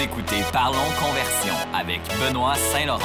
[0.00, 3.00] Écoutez Parlons Conversion avec Benoît Saint-Laurent.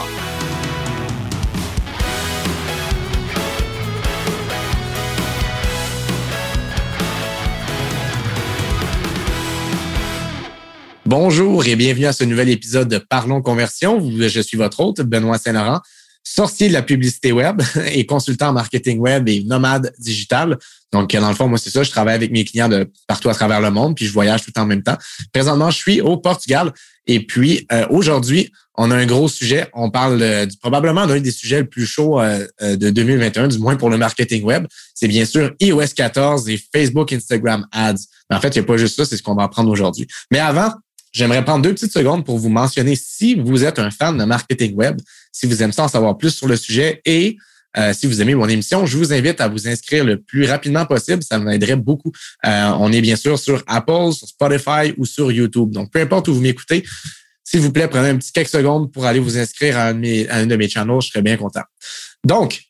[11.07, 13.99] Bonjour et bienvenue à ce nouvel épisode de Parlons Conversion.
[13.99, 15.79] Je suis votre hôte, Benoît Saint-Laurent,
[16.23, 17.61] sorcier de la publicité web
[17.91, 20.57] et consultant marketing web et nomade digital.
[20.91, 21.83] Donc, dans le fond, moi, c'est ça.
[21.83, 24.57] Je travaille avec mes clients de partout à travers le monde, puis je voyage tout
[24.57, 24.97] en même temps.
[25.31, 26.71] Présentement, je suis au Portugal.
[27.07, 29.67] Et puis, euh, aujourd'hui, on a un gros sujet.
[29.73, 33.59] On parle euh, du, probablement d'un des sujets les plus chauds euh, de 2021, du
[33.59, 34.65] moins pour le marketing web.
[34.93, 38.05] C'est bien sûr iOS 14 et Facebook, Instagram Ads.
[38.29, 40.07] Mais en fait, il n'y a pas juste ça, c'est ce qu'on va apprendre aujourd'hui.
[40.31, 40.71] Mais avant,
[41.11, 44.75] j'aimerais prendre deux petites secondes pour vous mentionner si vous êtes un fan de marketing
[44.75, 44.99] web,
[45.33, 47.37] si vous aimez ça en savoir plus sur le sujet et
[47.75, 50.85] euh, si vous aimez mon émission, je vous invite à vous inscrire le plus rapidement
[50.85, 51.23] possible.
[51.23, 52.11] Ça m'aiderait beaucoup.
[52.45, 55.71] Euh, on est bien sûr sur Apple, sur Spotify ou sur YouTube.
[55.71, 56.83] Donc, peu importe où vous m'écoutez,
[57.43, 59.99] s'il vous plaît, prenez un petit quelques secondes pour aller vous inscrire à un de
[59.99, 61.01] mes, à un de mes channels.
[61.01, 61.63] Je serais bien content.
[62.23, 62.61] Donc,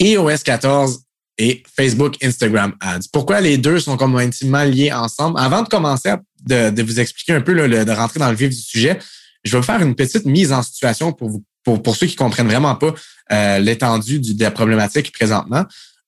[0.00, 1.00] iOS 14
[1.36, 3.08] et Facebook, Instagram Ads.
[3.12, 5.38] Pourquoi les deux sont comme intimement liés ensemble?
[5.38, 8.50] Avant de commencer de, de vous expliquer un peu, le, de rentrer dans le vif
[8.50, 8.98] du sujet,
[9.42, 12.16] je vais vous faire une petite mise en situation pour vous pour, pour ceux qui
[12.16, 12.94] comprennent vraiment pas
[13.32, 15.64] euh, l'étendue de la problématique présentement.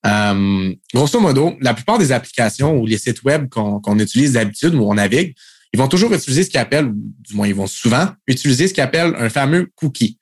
[0.07, 4.89] Euh, grosso modo, la plupart des applications ou les sites web qu'on utilise d'habitude ou
[4.89, 5.35] on navigue,
[5.73, 8.83] ils vont toujours utiliser ce qu'ils appellent, du moins ils vont souvent utiliser ce qu'ils
[8.83, 10.19] appellent un fameux cookie.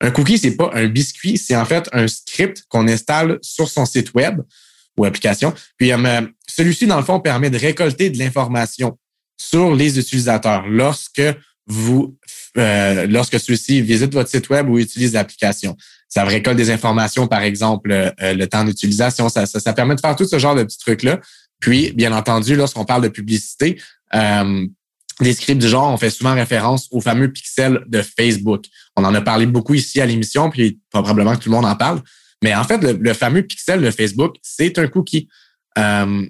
[0.00, 3.84] Un cookie, c'est pas un biscuit, c'est en fait un script qu'on installe sur son
[3.84, 4.40] site web
[4.96, 5.54] ou application.
[5.76, 8.98] Puis euh, celui-ci, dans le fond, permet de récolter de l'information
[9.40, 11.22] sur les utilisateurs lorsque
[11.66, 12.16] vous
[12.56, 15.76] euh, lorsque ceux-ci visitent votre site web ou utilisent l'application.
[16.08, 19.28] Ça récolte des informations, par exemple, euh, le temps d'utilisation.
[19.28, 21.20] Ça, ça, permet de faire tout ce genre de petits trucs-là.
[21.60, 23.80] Puis, bien entendu, lorsqu'on parle de publicité,
[24.14, 24.66] euh,
[25.20, 28.64] des scripts du genre, on fait souvent référence au fameux pixel de Facebook.
[28.96, 31.74] On en a parlé beaucoup ici à l'émission, puis probablement que tout le monde en
[31.74, 32.00] parle.
[32.42, 35.28] Mais en fait, le, fameux pixel de Facebook, c'est un cookie.
[35.76, 36.24] Euh,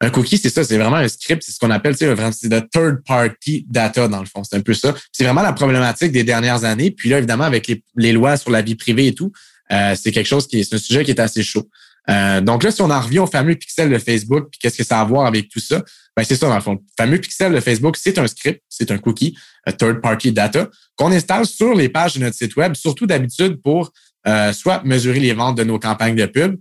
[0.00, 3.02] un cookie, c'est ça, c'est vraiment un script, c'est ce qu'on appelle, c'est de third
[3.06, 4.44] party data dans le fond.
[4.44, 4.94] C'est un peu ça.
[5.10, 6.90] C'est vraiment la problématique des dernières années.
[6.90, 9.32] Puis là, évidemment, avec les, lois sur la vie privée et tout,
[9.72, 11.68] euh, c'est quelque chose qui est, c'est un sujet qui est assez chaud.
[12.08, 14.84] Euh, donc là, si on en revient au fameux pixel de Facebook, puis qu'est-ce que
[14.84, 15.82] ça a à voir avec tout ça,
[16.16, 16.74] ben c'est ça dans le fond.
[16.74, 19.36] Le fameux pixel de Facebook, c'est un script, c'est un cookie,
[19.78, 23.92] third party data qu'on installe sur les pages de notre site web, surtout d'habitude pour
[24.26, 26.56] euh, soit mesurer les ventes de nos campagnes de pub,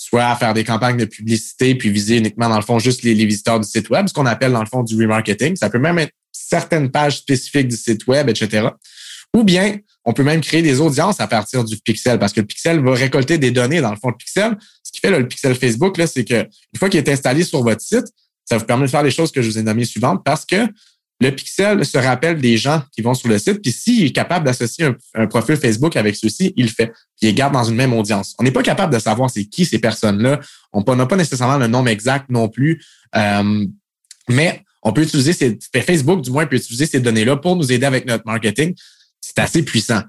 [0.00, 3.60] soit faire des campagnes de publicité puis viser uniquement, dans le fond, juste les, visiteurs
[3.60, 5.56] du site web, ce qu'on appelle, dans le fond, du remarketing.
[5.56, 8.68] Ça peut même être certaines pages spécifiques du site web, etc.
[9.36, 12.46] Ou bien, on peut même créer des audiences à partir du pixel parce que le
[12.46, 14.08] pixel va récolter des données dans le fond.
[14.08, 17.08] Le pixel, ce qui fait le pixel Facebook, là, c'est que une fois qu'il est
[17.10, 18.06] installé sur votre site,
[18.46, 20.66] ça vous permet de faire les choses que je vous ai nommées suivantes parce que
[21.20, 24.46] le pixel se rappelle des gens qui vont sur le site, puis s'il est capable
[24.46, 26.86] d'associer un, profil Facebook avec ceux-ci, il le fait.
[27.20, 28.34] Puis il garde dans une même audience.
[28.38, 30.40] On n'est pas capable de savoir c'est qui ces personnes-là.
[30.72, 32.82] On n'a pas nécessairement le nom exact non plus.
[33.14, 33.66] Euh,
[34.28, 37.84] mais on peut utiliser ces, Facebook, du moins, peut utiliser ces données-là pour nous aider
[37.84, 38.74] avec notre marketing.
[39.20, 40.00] C'est assez puissant.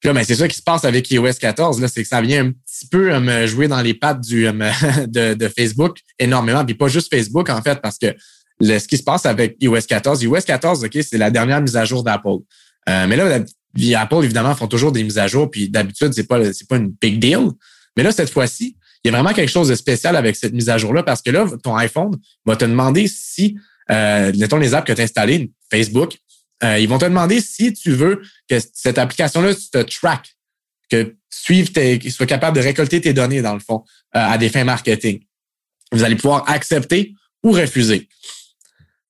[0.00, 2.22] Puis là, ben, c'est ça qui se passe avec iOS 14, là, c'est que ça
[2.22, 4.52] vient un petit peu euh, me jouer dans les pattes euh,
[5.08, 6.64] de, de Facebook énormément.
[6.64, 8.14] Puis pas juste Facebook, en fait, parce que
[8.60, 10.22] ce qui se passe avec iOS 14.
[10.22, 12.38] iOS 14, OK, c'est la dernière mise à jour d'Apple.
[12.88, 13.40] Euh, mais là,
[14.00, 16.90] Apple, évidemment, font toujours des mises à jour, puis d'habitude, c'est pas, c'est pas une
[17.00, 17.48] big deal.
[17.96, 20.68] Mais là, cette fois-ci, il y a vraiment quelque chose de spécial avec cette mise
[20.68, 23.56] à jour-là parce que là, ton iPhone va te demander si,
[23.90, 26.16] euh, mettons les apps que tu as installées, Facebook,
[26.64, 30.36] euh, ils vont te demander si tu veux que cette application-là te track,
[30.90, 33.84] que suive tes, qu'il soit capable de récolter tes données, dans le fond,
[34.16, 35.20] euh, à des fins marketing.
[35.92, 38.08] Vous allez pouvoir accepter ou refuser.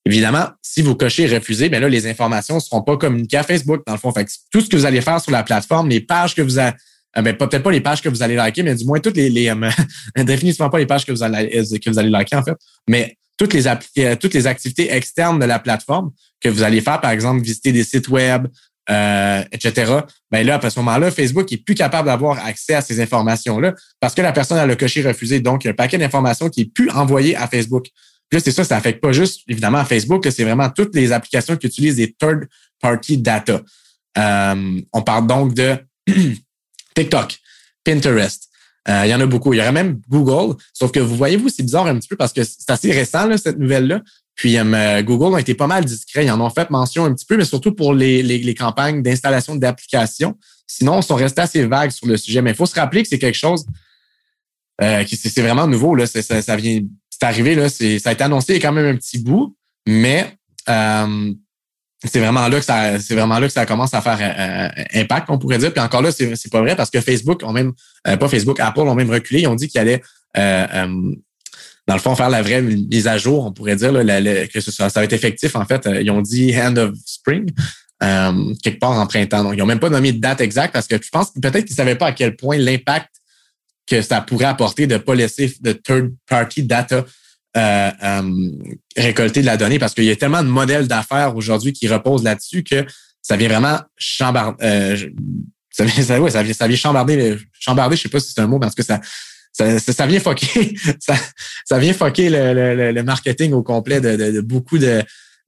[0.06, 3.82] Évidemment, si vous cochez refuser, bien là, les informations ne seront pas communiquées à Facebook,
[3.86, 4.12] dans le fond.
[4.12, 6.76] Fait tout ce que vous allez faire sur la plateforme, les pages que vous avez,
[7.18, 9.28] euh, ben, peut-être pas les pages que vous allez liker, mais du moins toutes les,
[9.28, 9.70] les euh,
[10.24, 12.54] définitivement pas les pages que vous allez, euh, que vous allez liker, en fait,
[12.88, 13.64] mais toutes les,
[14.16, 17.82] toutes les activités externes de la plateforme que vous allez faire, par exemple, visiter des
[17.82, 18.46] sites web,
[18.88, 19.92] euh, etc.
[20.30, 24.14] Ben là, à ce moment-là, Facebook est plus capable d'avoir accès à ces informations-là parce
[24.14, 25.40] que la personne a le coché refusé.
[25.40, 27.88] Donc, il y a un paquet d'informations qui est plus envoyé à Facebook.
[28.28, 31.66] Puis c'est ça, ça affecte pas juste, évidemment, Facebook, c'est vraiment toutes les applications qui
[31.66, 33.62] utilisent des third-party data.
[34.18, 35.76] Euh, on parle donc de
[36.94, 37.38] TikTok,
[37.84, 38.48] Pinterest.
[38.88, 39.52] Euh, il y en a beaucoup.
[39.52, 40.56] Il y aurait même Google.
[40.72, 43.36] Sauf que vous voyez-vous, c'est bizarre un petit peu parce que c'est assez récent, là,
[43.36, 44.00] cette nouvelle-là.
[44.36, 46.24] Puis euh, Google a été pas mal discret.
[46.24, 50.36] Ils en ont fait mention un petit peu, mais surtout pour les, campagnes d'installation d'applications.
[50.66, 52.42] Sinon, ils sont restés assez vagues sur le sujet.
[52.42, 53.66] Mais il faut se rappeler que c'est quelque chose
[54.82, 55.94] euh, qui c'est vraiment nouveau.
[55.94, 56.06] Là.
[56.06, 56.80] Ça vient
[57.18, 59.56] c'est arrivé, là, ça a été annoncé il y a quand même un petit bout,
[59.88, 60.36] mais
[60.68, 61.32] euh,
[62.04, 62.60] c'est vraiment là
[63.46, 65.72] que ça commence à faire euh, impact on pourrait dire.
[65.72, 67.72] Puis encore là c'est pas vrai parce que Facebook même
[68.04, 69.40] pas Facebook Apple ont même reculé.
[69.40, 70.02] Ils ont dit qu'ils allaient
[70.34, 73.92] dans le fond faire la vraie mise à jour on pourrait dire
[74.52, 75.88] que ça, va être effectif en fait.
[76.02, 77.46] Ils ont dit end of spring
[77.98, 79.42] quelque part en printemps.
[79.42, 81.76] Donc ils ont même pas nommé de date exacte parce que je pense peut-être qu'ils
[81.76, 83.08] savaient pas à quel point l'impact
[83.86, 87.04] que ça pourrait apporter de ne pas laisser de third-party data
[87.56, 88.50] euh, euh,
[88.96, 92.22] récolter de la donnée parce qu'il y a tellement de modèles d'affaires aujourd'hui qui reposent
[92.22, 92.84] là-dessus que
[93.22, 94.62] ça vient vraiment chambarder.
[94.62, 94.96] Euh,
[95.70, 98.58] ça vient, ça, vient, ça vient chambarder, chambarder, je sais pas si c'est un mot,
[98.58, 99.00] parce que ça,
[99.52, 100.76] ça, ça, vient foquer,
[101.64, 105.02] ça, vient foquer le, le, le marketing au complet de, de beaucoup de,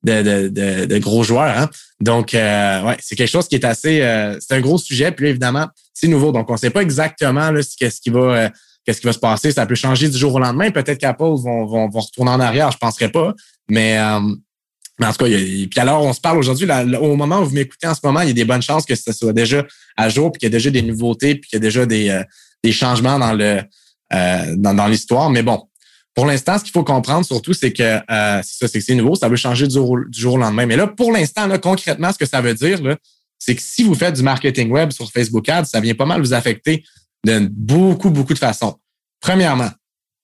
[0.05, 1.59] de, de, de, gros joueurs.
[1.59, 1.69] Hein?
[2.01, 4.01] Donc, euh, ouais, c'est quelque chose qui est assez.
[4.03, 5.11] Euh, c'est un gros sujet.
[5.13, 6.33] Puis évidemment, c'est nouveau.
[6.33, 8.21] Donc, on ne sait pas exactement là, qu'est-ce qui va.
[8.21, 8.49] Euh,
[8.85, 9.53] qu'est-ce qui va se passer?
[9.53, 10.71] Ça peut changer du jour au lendemain.
[10.71, 13.35] Peut-être qu'Apple vont, vont, vont retourner en arrière, je ne penserais pas.
[13.69, 13.99] Mais,
[14.99, 16.67] mais en tout cas, il y a, puis alors, on se parle aujourd'hui,
[16.99, 18.95] au moment où vous m'écoutez en ce moment, il y a des bonnes chances que
[18.95, 21.61] ça soit déjà à jour, puis qu'il y a déjà des nouveautés, puis qu'il y
[21.61, 22.23] a déjà des,
[22.65, 23.61] des changements dans le
[24.57, 25.29] dans, dans l'histoire.
[25.29, 25.69] Mais bon,
[26.15, 29.37] pour l'instant, ce qu'il faut comprendre surtout, c'est que euh, ça, c'est nouveau, ça veut
[29.37, 30.67] changer du jour, du jour, au lendemain.
[30.67, 32.81] Mais là, pour l'instant, là, concrètement, ce que ça veut dire,
[33.39, 36.21] c'est que si vous faites du marketing web sur Facebook Ads, ça vient pas mal
[36.21, 36.85] vous affecter
[37.25, 38.79] de beaucoup, beaucoup de façons.
[39.21, 39.71] Premièrement,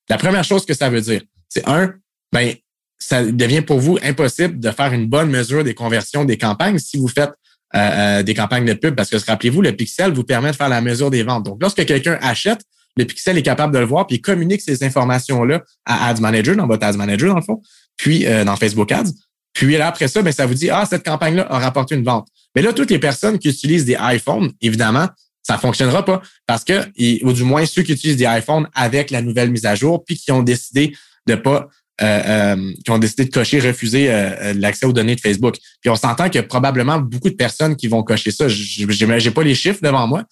[0.09, 1.95] la première chose que ça veut dire, c'est un,
[2.33, 2.55] ben,
[2.99, 6.97] ça devient pour vous impossible de faire une bonne mesure des conversions des campagnes si
[6.97, 7.33] vous faites
[7.75, 10.69] euh, euh, des campagnes de pub, parce que rappelez-vous, le pixel vous permet de faire
[10.69, 11.45] la mesure des ventes.
[11.45, 12.61] Donc, lorsque quelqu'un achète,
[12.97, 16.57] le pixel est capable de le voir, puis il communique ces informations-là à Ads Manager,
[16.57, 17.63] dans votre Ads Manager, dans le fond,
[17.97, 19.11] puis euh, dans Facebook Ads.
[19.53, 22.29] Puis là, après ça, ben, ça vous dit, ah, cette campagne-là a rapporté une vente.
[22.55, 25.09] Mais là, toutes les personnes qui utilisent des iPhones, évidemment,
[25.43, 26.85] ça fonctionnera pas parce que,
[27.25, 30.17] ou du moins ceux qui utilisent des iPhones avec la nouvelle mise à jour, puis
[30.17, 31.69] qui ont décidé de pas,
[32.01, 35.57] euh, euh qui ont décidé de cocher, refuser euh, l'accès aux données de Facebook.
[35.81, 38.49] Puis on s'entend a probablement beaucoup de personnes qui vont cocher ça.
[38.49, 40.25] J'ai pas les chiffres devant moi,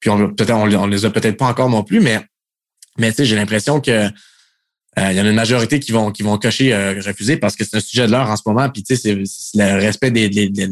[0.00, 2.20] puis on peut-être on, les a peut-être pas encore non plus, mais
[2.98, 4.10] mais j'ai l'impression que
[4.98, 7.54] euh, il y en a une majorité qui vont qui vont cocher euh, refuser parce
[7.54, 8.68] que c'est un sujet de l'heure en ce moment.
[8.68, 10.68] Puis tu sais, c'est le respect des, des, des,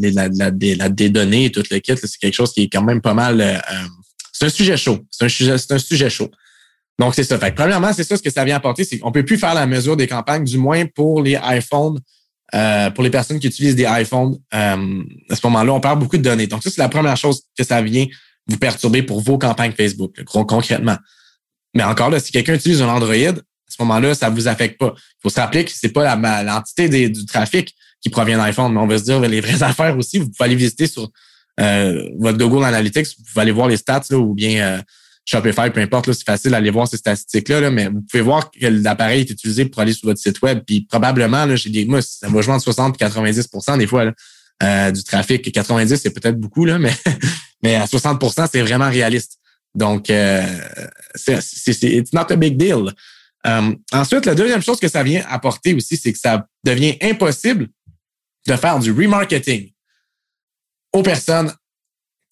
[0.91, 1.95] des données et tout le kit.
[1.97, 3.41] C'est quelque chose qui est quand même pas mal.
[3.41, 3.57] Euh,
[4.33, 4.99] c'est un sujet chaud.
[5.11, 6.31] C'est un sujet, c'est un sujet chaud.
[6.99, 7.39] Donc c'est ça.
[7.39, 9.67] Fait premièrement, c'est ça ce que ça vient apporter, c'est qu'on peut plus faire la
[9.67, 12.01] mesure des campagnes, du moins pour les iPhones,
[12.95, 14.39] pour les personnes qui utilisent des iPhones.
[14.51, 14.77] à
[15.31, 16.47] ce moment-là, on perd beaucoup de données.
[16.47, 18.07] Donc ça, c'est la première chose que ça vient
[18.47, 20.97] vous perturber pour vos campagnes Facebook, concrètement.
[21.75, 23.33] Mais encore là, si quelqu'un utilise un Android, à
[23.69, 24.95] ce moment-là, ça vous affecte pas.
[24.97, 28.87] Il faut se rappeler que c'est pas l'entité du trafic qui provient d'iPhone, mais on
[28.87, 30.19] va se dire les vraies affaires aussi.
[30.19, 31.11] Vous pouvez aller visiter sur
[31.61, 34.83] euh, votre Google Analytics, vous pouvez aller voir les stats là, ou bien euh,
[35.25, 38.67] Shopify, peu importe, c'est facile d'aller voir ces statistiques-là, là, mais vous pouvez voir que
[38.67, 40.61] l'appareil est utilisé pour aller sur votre site web.
[40.65, 44.13] Puis probablement, là, j'ai des, moi, ça va jouer entre 60 et 90% des fois
[44.63, 45.45] euh, du trafic.
[45.45, 46.95] 90%, c'est peut-être beaucoup, là, mais
[47.67, 49.41] mais à 60% c'est vraiment réaliste.
[49.75, 50.47] Donc, euh,
[51.17, 52.93] c'est, it's not a big deal.
[53.45, 57.67] Euh, ensuite, la deuxième chose que ça vient apporter aussi, c'est que ça devient impossible
[58.47, 59.73] de faire du remarketing
[60.93, 61.53] aux personnes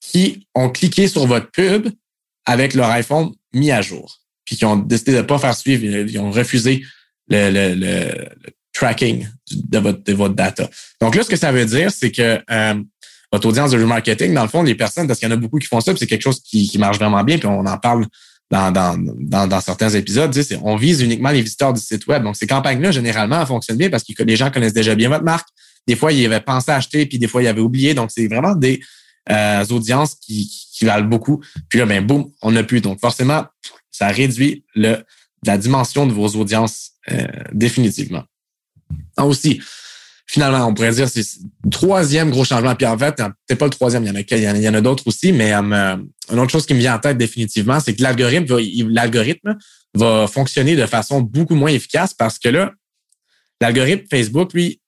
[0.01, 1.89] qui ont cliqué sur votre pub
[2.47, 5.85] avec leur iPhone mis à jour, puis qui ont décidé de ne pas faire suivre,
[5.85, 6.85] ils ont refusé
[7.29, 8.29] le, le, le,
[8.73, 10.69] tracking de votre, de votre data.
[11.01, 12.83] Donc là, ce que ça veut dire, c'est que euh,
[13.35, 15.59] votre audience de remarketing, dans le fond, les personnes, parce qu'il y en a beaucoup
[15.59, 18.07] qui font ça, c'est quelque chose qui, qui, marche vraiment bien, puis on en parle
[18.49, 22.23] dans, dans, dans, dans certains épisodes, on vise uniquement les visiteurs du site web.
[22.23, 25.49] Donc, ces campagnes-là, généralement, fonctionnent bien parce que les gens connaissent déjà bien votre marque.
[25.89, 27.93] Des fois, ils avaient pensé acheter, puis des fois, ils avaient oublié.
[27.93, 28.81] Donc, c'est vraiment des
[29.33, 31.43] euh, audiences qui, qui valent beaucoup.
[31.69, 32.81] Puis là, ben, boum, on n'a plus.
[32.81, 33.47] Donc, forcément,
[33.91, 34.99] ça réduit le,
[35.45, 38.23] la dimension de vos audiences euh, définitivement.
[39.19, 39.61] aussi,
[40.27, 41.25] finalement, on pourrait dire c'est
[41.65, 42.75] le troisième gros changement.
[42.75, 45.53] Puis en fait, c'est pas le troisième, il y en a, a, d'autres aussi, mais
[45.53, 45.97] euh,
[46.33, 48.57] une autre chose qui me vient en tête définitivement, c'est que l'algorithme va,
[48.89, 49.57] l'algorithme
[49.95, 52.73] va fonctionner de façon beaucoup moins efficace parce que là,
[53.61, 54.81] l'algorithme Facebook, lui,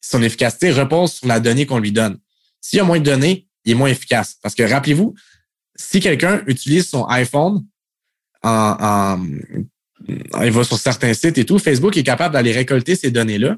[0.00, 2.18] son efficacité repose sur la donnée qu'on lui donne.
[2.60, 4.36] S'il y a moins de données, il est moins efficace.
[4.42, 5.14] Parce que rappelez-vous,
[5.76, 7.64] si quelqu'un utilise son iPhone
[8.42, 9.26] en, en,
[10.44, 13.56] il va sur certains sites et tout, Facebook est capable d'aller récolter ces données-là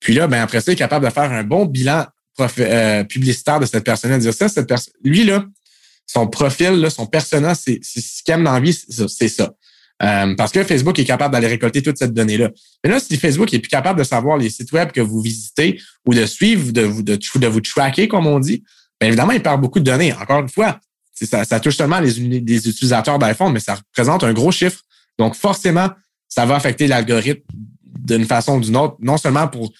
[0.00, 2.06] puis là, ben après ça, il est capable de faire un bon bilan
[2.40, 5.44] euh, publicitaire de cette personne dire ça, cette personne, lui là,
[6.06, 9.52] son profil, là, son persona, c'est ce qu'il aime dans la vie, c'est ça.
[10.00, 12.50] Euh, parce que Facebook est capable d'aller récolter toute cette donnée-là.
[12.84, 15.80] Mais là, si Facebook est plus capable de savoir les sites web que vous visitez
[16.06, 18.62] ou de suivre, de vous, de, de vous tracker, comme on dit,
[19.00, 20.12] bien évidemment, il perd beaucoup de données.
[20.14, 20.78] Encore une fois,
[21.12, 24.80] ça, ça touche seulement les, les utilisateurs d'iPhone, mais ça représente un gros chiffre.
[25.18, 25.90] Donc, forcément,
[26.28, 27.42] ça va affecter l'algorithme
[27.84, 29.72] d'une façon ou d'une autre, non seulement pour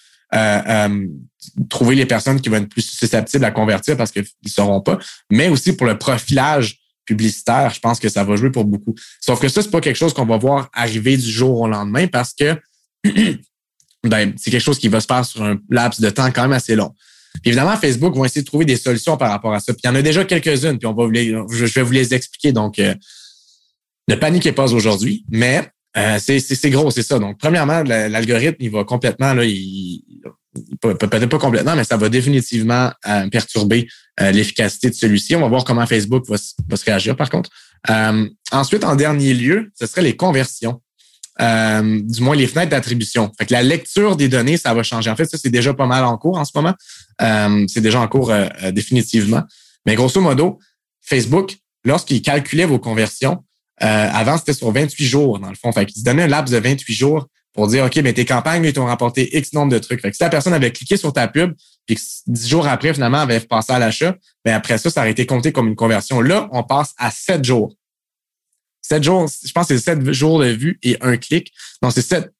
[1.69, 4.99] trouver les personnes qui vont être plus susceptibles à convertir parce qu'ils ne sauront pas,
[5.31, 8.93] mais aussi pour le profilage publicitaire, je pense que ça va jouer pour beaucoup.
[9.19, 12.05] Sauf que ça, c'est pas quelque chose qu'on va voir arriver du jour au lendemain
[12.07, 12.55] parce que
[14.03, 16.53] ben, c'est quelque chose qui va se faire sur un laps de temps quand même
[16.53, 16.93] assez long.
[17.43, 19.73] Évidemment, Facebook vont essayer de trouver des solutions par rapport à ça.
[19.73, 21.91] Puis il y en a déjà quelques-unes, puis on va vous les, je vais vous
[21.91, 22.51] les expliquer.
[22.51, 22.93] Donc, euh,
[24.07, 27.19] ne paniquez pas aujourd'hui, mais euh, c'est gros, c'est ça.
[27.19, 30.03] Donc, premièrement, l'algorithme, il va complètement, là, il,
[30.81, 33.87] peut-être pas complètement, mais ça va définitivement euh, perturber
[34.21, 35.35] euh, l'efficacité de celui-ci.
[35.35, 37.49] On va voir comment Facebook va, se réagir, par contre.
[37.89, 40.81] Euh, ensuite, en dernier lieu, ce serait les conversions.
[41.39, 43.31] du moins les fenêtres d'attribution.
[43.49, 45.09] La lecture des données, ça va changer.
[45.09, 46.73] En fait, ça, c'est déjà pas mal en cours en ce moment.
[47.67, 48.33] c'est déjà en cours
[48.73, 49.43] définitivement.
[49.85, 50.59] Mais grosso modo,
[51.01, 51.55] Facebook,
[51.85, 53.43] lorsqu'il calculait vos conversions,
[53.79, 55.71] avant, c'était sur 28 jours, dans le fond.
[55.71, 58.65] Fait qu'il se donnait un laps de 28 jours pour dire, OK, mais tes campagnes,
[58.65, 60.01] ils t'ont rapporté X nombre de trucs.
[60.01, 61.53] Si la personne avait cliqué sur ta pub,
[61.85, 65.11] puis que dix jours après, finalement, avait passé à l'achat, ben après ça, ça aurait
[65.11, 66.21] été compté comme une conversion.
[66.21, 67.73] Là, on passe à sept jours.
[68.81, 71.51] Sept jours, je pense que c'est sept jours de vue et un clic.
[71.81, 72.31] Non, c'est sept,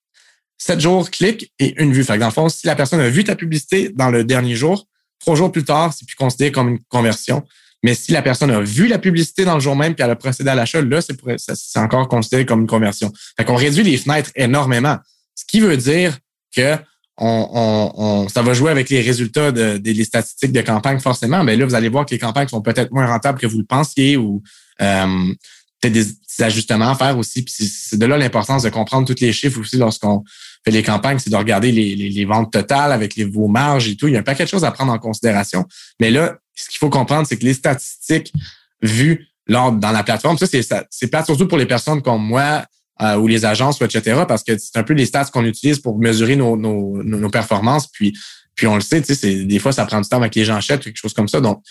[0.58, 2.04] sept jours clic et une vue.
[2.04, 4.56] Fait que dans le fond, si la personne a vu ta publicité dans le dernier
[4.56, 4.88] jour,
[5.20, 7.44] trois jours plus tard, c'est plus considéré comme une conversion.
[7.84, 10.16] Mais si la personne a vu la publicité dans le jour même puis elle a
[10.16, 13.12] procédé à l'achat, là, c'est encore considéré comme une conversion.
[13.38, 14.98] Fait qu'on réduit les fenêtres énormément.
[15.36, 16.18] Ce qui veut dire
[16.56, 16.78] que
[17.22, 21.44] on, ça va jouer avec les résultats de, des statistiques de campagne forcément.
[21.44, 23.66] Mais là, vous allez voir que les campagnes sont peut-être moins rentables que vous le
[23.66, 24.42] pensiez ou
[24.82, 25.34] euh,
[25.82, 26.06] peut-être des,
[26.42, 27.44] ajustements à faire aussi.
[27.44, 30.24] Puis c'est de là l'importance de comprendre tous les chiffres aussi lorsqu'on
[30.64, 33.98] fait les campagnes, c'est de regarder les, les, ventes totales avec les, vos marges et
[33.98, 34.08] tout.
[34.08, 35.66] Il y a un paquet de choses à prendre en considération.
[36.00, 38.34] Mais là, ce qu'il faut comprendre, c'est que les statistiques
[38.82, 42.66] vues lors, dans la plateforme, ça, c'est, c'est pas surtout pour les personnes comme moi
[43.02, 45.98] euh, ou les agences, etc., parce que c'est un peu les stats qu'on utilise pour
[45.98, 47.88] mesurer nos, nos, nos performances.
[47.88, 48.16] Puis,
[48.56, 50.56] puis on le sait, tu sais, des fois, ça prend du temps avec les gens
[50.56, 51.40] achètent, quelque chose comme ça.
[51.40, 51.64] Donc,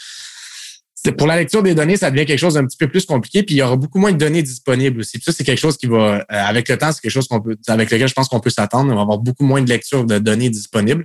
[1.16, 3.54] pour la lecture des données, ça devient quelque chose d'un petit peu plus compliqué, puis
[3.54, 5.18] il y aura beaucoup moins de données disponibles aussi.
[5.18, 7.40] Puis ça, c'est quelque chose qui va, euh, avec le temps, c'est quelque chose qu'on
[7.40, 8.90] peut, avec lequel je pense qu'on peut s'attendre.
[8.92, 11.04] On va avoir beaucoup moins de lecture de données disponibles.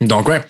[0.00, 0.42] Donc, ouais,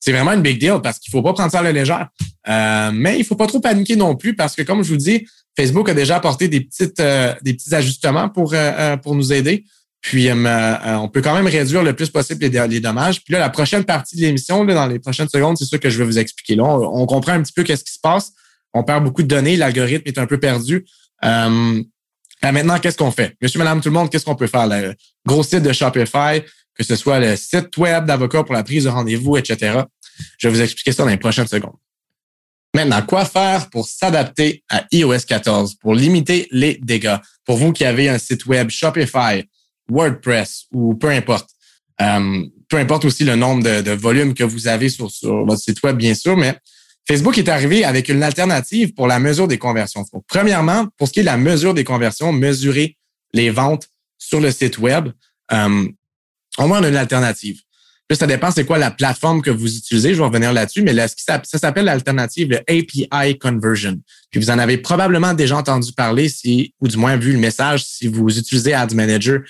[0.00, 2.08] c'est vraiment une big deal parce qu'il faut pas prendre ça à la légère.
[2.48, 5.26] Euh, mais il faut pas trop paniquer non plus parce que, comme je vous dis,
[5.56, 8.54] Facebook a déjà apporté des petites, euh, des petits ajustements pour,
[9.02, 9.64] pour nous aider.
[10.00, 13.22] Puis, on peut quand même réduire le plus possible les, dommages.
[13.22, 15.98] Puis là, la prochaine partie de l'émission, dans les prochaines secondes, c'est ça que je
[15.98, 16.56] vais vous expliquer.
[16.56, 18.32] Là, on, comprend un petit peu qu'est-ce qui se passe.
[18.72, 19.56] On perd beaucoup de données.
[19.56, 20.86] L'algorithme est un peu perdu.
[21.24, 21.82] Euh,
[22.42, 23.36] maintenant, qu'est-ce qu'on fait?
[23.42, 24.66] Monsieur, madame, tout le monde, qu'est-ce qu'on peut faire?
[24.66, 24.94] Le
[25.26, 26.42] gros site de Shopify,
[26.80, 29.80] que ce soit le site web d'avocat pour la prise de rendez-vous, etc.
[30.38, 31.76] Je vais vous expliquer ça dans les prochaines secondes.
[32.74, 37.18] Maintenant, quoi faire pour s'adapter à iOS 14, pour limiter les dégâts?
[37.44, 39.44] Pour vous qui avez un site web Shopify,
[39.90, 41.50] WordPress ou peu importe.
[42.00, 45.82] Euh, peu importe aussi le nombre de, volumes que vous avez sur, sur, votre site
[45.82, 46.56] web, bien sûr, mais
[47.06, 50.06] Facebook est arrivé avec une alternative pour la mesure des conversions.
[50.26, 52.96] premièrement, pour ce qui est de la mesure des conversions, mesurer
[53.34, 55.10] les ventes sur le site web,
[55.52, 55.86] euh,
[56.58, 57.60] on a une alternative.
[58.08, 60.14] Puis ça dépend c'est quoi la plateforme que vous utilisez.
[60.14, 64.00] Je vais revenir là-dessus, mais là, ça, s'appelle l'alternative le API Conversion.
[64.32, 66.28] Puis vous en avez probablement déjà entendu parler,
[66.80, 69.40] ou du moins vu le message, si vous utilisez Ads Manager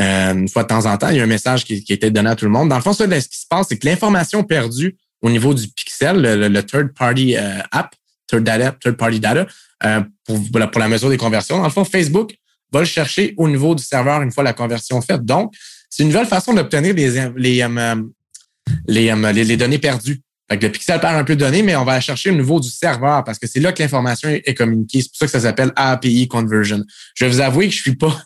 [0.00, 1.94] euh, une fois de temps en temps, il y a un message qui, qui a
[1.94, 2.68] été donné à tout le monde.
[2.70, 6.20] Dans le fond, ce qui se passe, c'est que l'information perdue au niveau du pixel,
[6.20, 7.94] le, third party euh, app,
[8.26, 9.46] third data, third party data,
[9.84, 11.58] euh, pour, pour la mesure des conversions.
[11.58, 12.34] Dans le fond, Facebook
[12.72, 15.24] va le chercher au niveau du serveur une fois la conversion faite.
[15.24, 15.54] Donc,
[15.92, 20.22] c'est une nouvelle façon d'obtenir les, les, les, les, données perdues.
[20.50, 22.60] Fait que le pixel perd un peu de données, mais on va chercher au niveau
[22.60, 25.02] du serveur parce que c'est là que l'information est communiquée.
[25.02, 26.82] C'est pour ça que ça s'appelle API Conversion.
[27.14, 28.22] Je vais vous avouer que je suis pas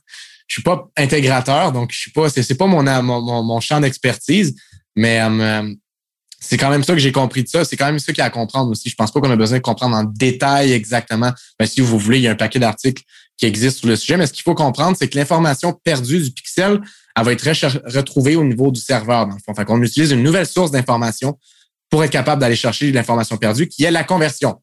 [0.46, 4.54] je suis pas intégrateur, donc je suis pas, c'est, pas mon, mon, mon champ d'expertise,
[4.94, 5.75] mais euh,
[6.38, 7.64] c'est quand même ça que j'ai compris de ça.
[7.64, 8.88] C'est quand même ça qu'il y a à comprendre aussi.
[8.88, 11.32] Je pense pas qu'on a besoin de comprendre en détail exactement.
[11.58, 13.02] Mais si vous voulez, il y a un paquet d'articles
[13.36, 14.16] qui existent sur le sujet.
[14.16, 16.80] Mais ce qu'il faut comprendre, c'est que l'information perdue du pixel,
[17.16, 19.54] elle va être retrouvée au niveau du serveur, dans le fond.
[19.54, 21.38] Fait qu'on utilise une nouvelle source d'information
[21.90, 24.60] pour être capable d'aller chercher l'information perdue, qui est la conversion.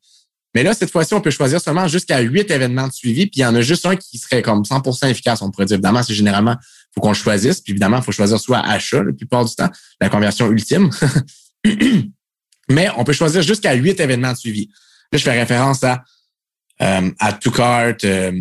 [0.55, 3.41] Mais là, cette fois-ci, on peut choisir seulement jusqu'à huit événements de suivi, puis il
[3.41, 5.41] y en a juste un qui serait comme 100% efficace.
[5.41, 6.55] On pourrait dire, évidemment, c'est généralement,
[6.93, 10.09] faut qu'on choisisse, puis évidemment, il faut choisir soit achat la plupart du temps, la
[10.09, 10.91] conversion ultime.
[12.69, 14.69] Mais on peut choisir jusqu'à huit événements de suivi.
[15.11, 16.03] Là, je fais référence à
[16.81, 18.31] euh, à tout cart, euh,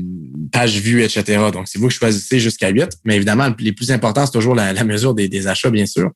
[0.50, 1.50] page vue, etc.
[1.52, 2.90] Donc, c'est vous qui choisissez jusqu'à huit.
[3.04, 6.10] Mais évidemment, les plus importants, c'est toujours la, mesure des, achats, bien sûr.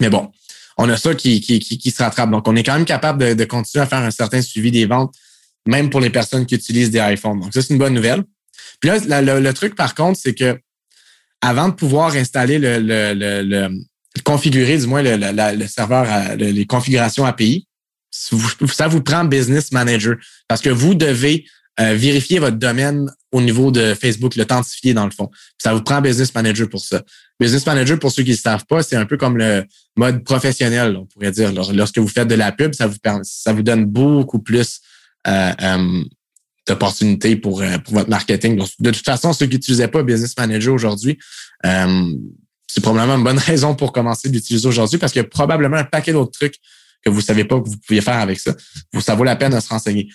[0.00, 0.30] Mais bon,
[0.76, 2.30] on a ça qui, qui, qui, se rattrape.
[2.30, 5.14] Donc, on est quand même capable de, continuer à faire un certain suivi des ventes,
[5.64, 7.40] même pour les personnes qui utilisent des iPhones.
[7.40, 8.24] Donc, ça, c'est une bonne nouvelle.
[8.80, 10.58] Puis là, le, truc, par contre, c'est que
[11.40, 13.68] avant de pouvoir installer le, le,
[14.24, 17.66] configurer du moins le, serveur, les configurations API,
[18.12, 20.16] ça vous prend Business Manager
[20.48, 21.46] parce que vous devez
[21.80, 25.30] euh, vérifier votre domaine au niveau de Facebook, l'authentifier dans le fond.
[25.56, 27.02] Ça vous prend Business Manager pour ça.
[27.40, 29.64] Business Manager, pour ceux qui ne savent pas, c'est un peu comme le
[29.96, 31.50] mode professionnel, on pourrait dire.
[31.72, 34.80] Lorsque vous faites de la pub, ça vous, ça vous donne beaucoup plus
[35.26, 36.04] euh, euh,
[36.68, 38.62] d'opportunités pour, pour votre marketing.
[38.78, 41.18] de toute façon, ceux qui n'utilisaient pas Business Manager aujourd'hui,
[42.74, 45.84] c'est probablement une bonne raison pour commencer d'utiliser aujourd'hui parce qu'il y a probablement un
[45.84, 46.54] paquet d'autres trucs
[47.04, 48.54] que vous savez pas que vous pouviez faire avec ça.
[49.00, 50.08] Ça vaut la peine de se renseigner.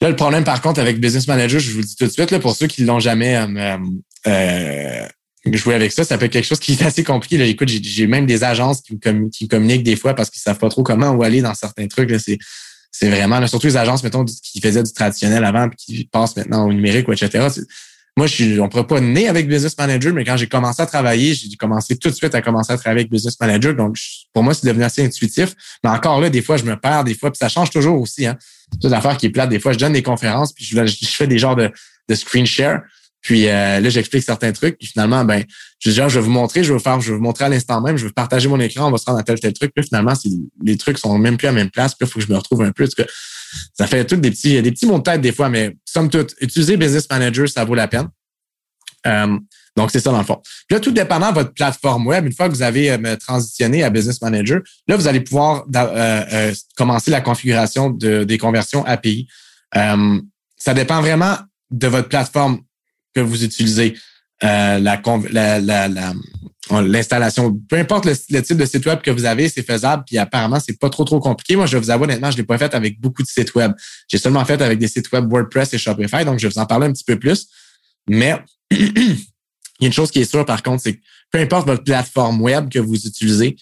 [0.00, 2.30] Là, le problème, par contre, avec Business Manager, je vous le dis tout de suite,
[2.30, 3.78] là, pour ceux qui l'ont jamais euh,
[4.26, 5.06] euh,
[5.52, 7.38] joué avec ça, ça peut être quelque chose qui est assez compliqué.
[7.38, 7.46] Là.
[7.46, 10.82] Écoute, j'ai même des agences qui me, communiquent des fois parce qu'ils savent pas trop
[10.82, 12.14] comment où aller dans certains trucs.
[12.20, 16.68] C'est vraiment, surtout les agences, mettons, qui faisaient du traditionnel avant puis qui passent maintenant
[16.68, 17.48] au numérique, etc.
[18.16, 20.80] Moi, je suis, on ne pourrait pas né avec Business Manager, mais quand j'ai commencé
[20.80, 23.74] à travailler, j'ai commencé tout de suite à commencer à travailler avec Business Manager.
[23.74, 23.96] Donc,
[24.32, 25.54] pour moi, c'est devenu assez intuitif.
[25.82, 28.26] Mais encore là, des fois, je me perds, des fois, puis ça change toujours aussi.
[28.26, 28.38] Hein.
[28.80, 29.50] C'est une affaire qui est plate.
[29.50, 31.70] Des fois, je donne des conférences, puis je, fais des genres de,
[32.14, 32.82] screen share.
[33.20, 34.78] Puis euh, là, j'explique certains trucs.
[34.78, 35.42] Puis finalement, ben,
[35.80, 37.46] je dis, ah, je vais vous montrer, je vais vous faire, je vais vous montrer
[37.46, 39.54] à l'instant même, je vais partager mon écran, on va se rendre à tel tel
[39.54, 39.72] truc.
[39.74, 40.12] Puis finalement,
[40.62, 41.94] les trucs sont même plus à la même place.
[41.94, 42.86] Puis il faut que je me retrouve un peu.
[43.72, 46.34] Ça fait tout des petits, des petits mots de tête des fois, mais somme toute,
[46.40, 48.08] utiliser Business Manager, ça vaut la peine.
[49.06, 49.38] Euh,
[49.76, 50.40] donc, c'est ça dans le fond.
[50.68, 53.82] Puis là, tout dépendant de votre plateforme web, une fois que vous avez euh, transitionné
[53.82, 59.28] à Business Manager, là, vous allez pouvoir euh, commencer la configuration de, des conversions API.
[59.72, 61.36] ça dépend vraiment
[61.70, 62.60] de votre plateforme
[63.14, 63.96] que vous utilisez.
[64.42, 64.96] La,
[66.70, 70.04] l'installation, peu importe le, type de site web que vous avez, c'est faisable.
[70.06, 71.56] Puis apparemment, c'est pas trop trop compliqué.
[71.56, 73.72] Moi, je vous avoue honnêtement, je l'ai pas fait avec beaucoup de sites web.
[74.08, 76.24] J'ai seulement fait avec des sites web WordPress et Shopify.
[76.24, 77.48] Donc, je vais vous en parler un petit peu plus.
[78.08, 78.38] Mais
[78.70, 78.80] il
[79.80, 81.00] y a une chose qui est sûre, par contre, c'est que
[81.30, 83.56] peu importe votre plateforme web que vous utilisez,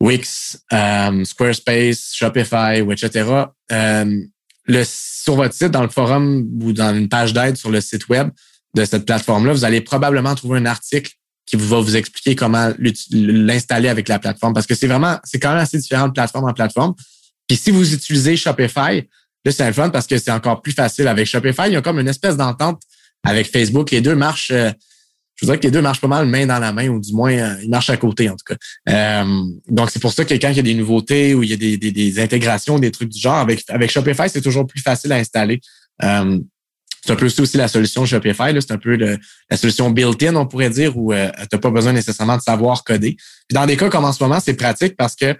[0.00, 4.20] Wix, euh, Squarespace, Shopify, etc., euh,
[4.66, 8.08] le, sur votre site, dans le forum ou dans une page d'aide sur le site
[8.08, 8.30] web
[8.74, 11.12] de cette plateforme-là, vous allez probablement trouver un article
[11.46, 12.72] qui va vous expliquer comment
[13.10, 14.54] l'installer avec la plateforme.
[14.54, 16.94] Parce que c'est vraiment, c'est quand même assez différent de plateforme en plateforme.
[17.48, 19.08] Puis si vous utilisez Shopify,
[19.44, 21.08] là, c'est un fun parce que c'est encore plus facile.
[21.08, 22.80] Avec Shopify, il y a comme une espèce d'entente
[23.24, 23.90] avec Facebook.
[23.90, 24.70] Les deux marchent, euh,
[25.34, 27.32] je voudrais que les deux marchent pas mal main dans la main, ou du moins,
[27.32, 28.56] euh, ils marchent à côté, en tout cas.
[28.88, 31.52] Euh, donc, c'est pour ça que quand il y a des nouveautés ou il y
[31.52, 34.80] a des, des, des intégrations, des trucs du genre, avec, avec Shopify, c'est toujours plus
[34.80, 35.60] facile à installer.
[37.04, 38.52] C'est un peu aussi la solution Shopify.
[38.60, 41.92] C'est un peu la solution built-in, on pourrait dire, où euh, tu n'as pas besoin
[41.92, 43.16] nécessairement de savoir coder.
[43.48, 45.36] Puis dans des cas comme en ce moment, c'est pratique parce que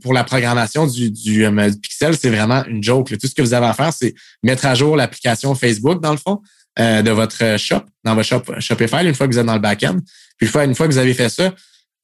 [0.00, 1.46] pour la programmation du, du,
[1.82, 3.18] Pixel, c'est vraiment une joke.
[3.18, 6.16] Tout ce que vous avez à faire, c'est mettre à jour l'application Facebook, dans le
[6.16, 6.40] fond,
[6.80, 9.60] euh, de votre shop, dans votre shop Shopify, une fois que vous êtes dans le
[9.60, 9.96] back-end.
[10.36, 11.54] Puis une fois, une fois que vous avez fait ça,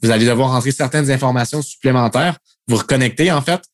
[0.01, 3.69] vous allez devoir rentrer certaines informations supplémentaires, vous reconnecter en fait, euh, euh,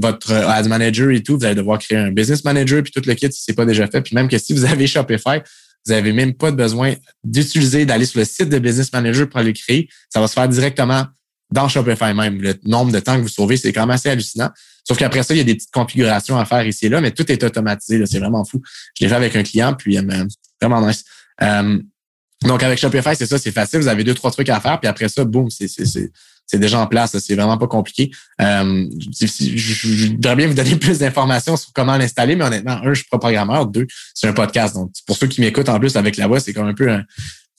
[0.00, 3.14] votre Ads Manager et tout, vous allez devoir créer un Business Manager puis tout le
[3.14, 4.02] kit si c'est pas déjà fait.
[4.02, 5.40] Puis même que si vous avez Shopify,
[5.86, 9.52] vous n'avez même pas besoin d'utiliser, d'aller sur le site de Business Manager pour aller
[9.52, 9.88] créer.
[10.08, 11.06] Ça va se faire directement
[11.50, 12.40] dans Shopify même.
[12.40, 14.50] Le nombre de temps que vous sauvez, c'est quand même assez hallucinant.
[14.84, 17.12] Sauf qu'après ça, il y a des petites configurations à faire ici et là, mais
[17.12, 18.04] tout est automatisé.
[18.06, 18.60] C'est vraiment fou.
[18.98, 20.24] Je l'ai fait avec un client, puis euh,
[20.60, 21.04] vraiment nice.
[21.42, 21.78] Euh,
[22.44, 23.80] donc, avec Shopify, c'est ça, c'est facile.
[23.80, 25.68] Vous avez deux, trois trucs à faire, puis après ça, boum, c'est
[26.58, 27.18] déjà en place.
[27.18, 28.10] C'est vraiment pas compliqué.
[28.40, 28.86] Euh,
[29.20, 33.08] je, voudrais bien vous donner plus d'informations sur comment l'installer, mais honnêtement, un, je suis
[33.10, 33.66] pas programmeur.
[33.66, 34.74] Deux, c'est un podcast.
[34.74, 37.04] Donc, pour ceux qui m'écoutent en plus avec la voix, c'est comme un peu un,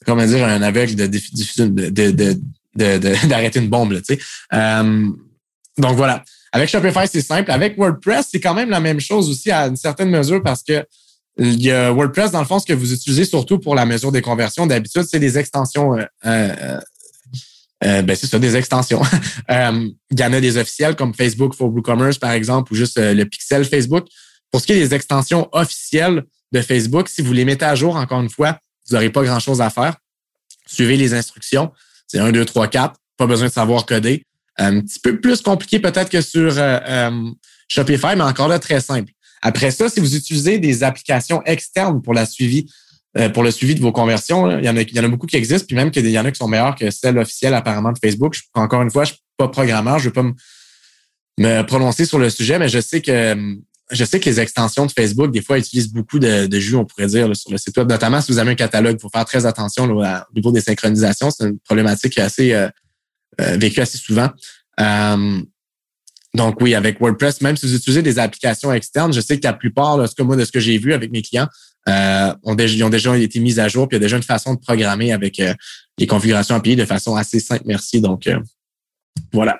[0.05, 2.37] comment dire, un aveugle de, de,
[3.27, 3.95] d'arrêter une bombe.
[4.01, 4.19] tu sais.
[4.53, 5.07] Euh,
[5.77, 6.23] donc voilà.
[6.51, 7.51] Avec Shopify, c'est simple.
[7.51, 10.85] Avec WordPress, c'est quand même la même chose aussi à une certaine mesure parce que
[11.37, 14.11] il y a WordPress, dans le fond, ce que vous utilisez surtout pour la mesure
[14.11, 15.97] des conversions, d'habitude, c'est des extensions.
[15.97, 16.79] Euh, euh,
[17.83, 19.01] euh ben, c'est ça, des extensions.
[19.49, 23.23] il y en a des officiels comme Facebook for WooCommerce, par exemple, ou juste le
[23.25, 24.07] pixel Facebook.
[24.51, 27.95] Pour ce qui est des extensions officielles de Facebook, si vous les mettez à jour,
[27.95, 29.95] encore une fois, vous n'aurez pas grand-chose à faire.
[30.67, 31.71] Suivez les instructions.
[32.07, 32.95] C'est 1, 2, 3, 4.
[33.17, 34.25] Pas besoin de savoir coder.
[34.57, 37.31] Un petit peu plus compliqué peut-être que sur euh, euh,
[37.67, 39.11] Shopify, mais encore là, très simple.
[39.41, 42.71] Après ça, si vous utilisez des applications externes pour la suivi,
[43.17, 45.07] euh, pour le suivi de vos conversions, il, y en a, il y en a
[45.07, 47.53] beaucoup qui existent, puis même qu'il y en a qui sont meilleures que celles officielles
[47.53, 48.35] apparemment de Facebook.
[48.53, 50.33] encore une fois, je ne suis pas programmeur, je ne vais pas
[51.37, 53.57] me, prononcer sur le sujet, mais je sais que
[53.91, 56.85] je sais que les extensions de Facebook, des fois, utilisent beaucoup de, de jus, on
[56.85, 57.89] pourrait dire, sur le site web.
[57.89, 61.29] Notamment si vous avez un catalogue, il faut faire très attention au niveau des synchronisations.
[61.29, 62.69] C'est une problématique assez euh,
[63.41, 64.29] euh, vécue assez souvent.
[64.79, 65.41] Euh,
[66.33, 69.53] donc oui, avec WordPress, même si vous utilisez des applications externes, je sais que la
[69.53, 71.47] plupart, là, ce que moi, de ce que j'ai vu avec mes clients,
[71.87, 74.23] ont déjà, ils ont déjà été mis à jour, puis il y a déjà une
[74.23, 75.41] façon de programmer avec
[75.97, 77.63] les configurations API de façon assez simple.
[77.65, 78.01] Merci.
[78.01, 78.29] Donc,
[79.31, 79.59] voilà.